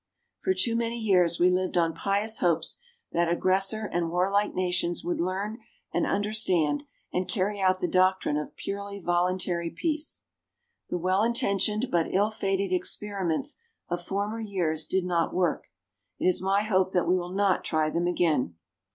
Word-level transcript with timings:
For 0.39 0.55
too 0.55 0.75
many 0.75 0.97
years 0.97 1.39
we 1.39 1.51
lived 1.51 1.77
on 1.77 1.93
pious 1.93 2.39
hopes 2.39 2.77
that 3.11 3.29
aggressor 3.31 3.85
and 3.85 4.09
warlike 4.09 4.55
nations 4.55 5.03
would 5.03 5.19
learn 5.19 5.59
and 5.93 6.07
understand 6.07 6.85
and 7.13 7.27
carry 7.27 7.61
out 7.61 7.81
the 7.81 7.87
doctrine 7.87 8.35
of 8.35 8.55
purely 8.55 8.97
voluntary 8.97 9.69
peace. 9.69 10.23
The 10.89 10.97
well 10.97 11.21
intentioned 11.23 11.89
but 11.91 12.11
ill 12.11 12.31
fated 12.31 12.73
experiments 12.73 13.57
of 13.89 14.03
former 14.03 14.39
years 14.39 14.87
did 14.87 15.05
not 15.05 15.35
work. 15.35 15.67
It 16.17 16.25
is 16.25 16.41
my 16.41 16.63
hope 16.63 16.93
that 16.93 17.07
we 17.07 17.15
will 17.15 17.35
not 17.35 17.63
try 17.63 17.91
them 17.91 18.07
again. 18.07 18.55